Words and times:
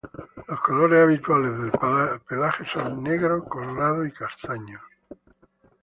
Los 0.47 0.59
colores 0.61 0.99
habituales 0.99 1.51
del 1.59 2.19
pelaje 2.27 2.65
son: 2.65 3.03
negro, 3.03 3.43
colorado 3.45 4.03
y 4.03 4.11
castaño. 4.11 4.79